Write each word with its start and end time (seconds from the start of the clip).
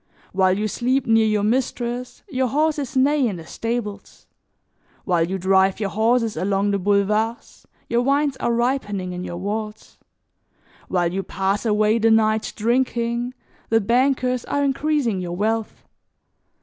While 0.33 0.57
you 0.57 0.67
sleep 0.67 1.05
near 1.05 1.27
your 1.27 1.43
mistress, 1.43 2.23
your 2.27 2.47
horses 2.47 2.97
neigh 2.97 3.27
in 3.27 3.35
the 3.35 3.45
stables; 3.45 4.25
while 5.05 5.23
you 5.29 5.37
drive 5.37 5.79
your 5.79 5.91
horses 5.91 6.35
along 6.35 6.71
the 6.71 6.79
boulevards, 6.79 7.67
your 7.87 8.01
wines 8.01 8.35
are 8.37 8.51
ripening 8.51 9.11
in 9.13 9.23
your 9.23 9.37
vaults; 9.37 9.99
while 10.87 11.13
you 11.13 11.21
pass 11.21 11.67
away 11.67 11.99
the 11.99 12.09
night 12.09 12.51
drinking, 12.55 13.35
the 13.69 13.79
bankers 13.79 14.43
are 14.45 14.63
increasing 14.63 15.21
your 15.21 15.35
wealth. 15.35 15.83